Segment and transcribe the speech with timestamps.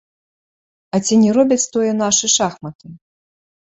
[0.95, 2.85] А ці не робяць тое нашы шахматы?